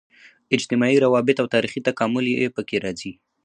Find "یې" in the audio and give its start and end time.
2.41-2.53